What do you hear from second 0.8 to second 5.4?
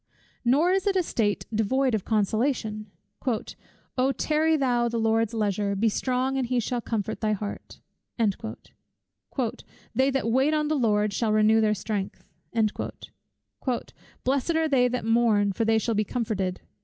it a state devoid of consolation "O tarry thou the Lord's